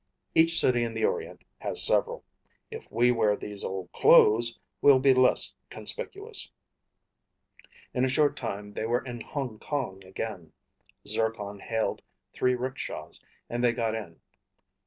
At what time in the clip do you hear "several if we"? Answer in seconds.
1.85-3.11